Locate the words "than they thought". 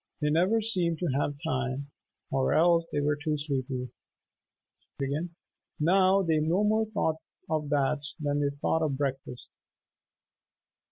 8.19-8.81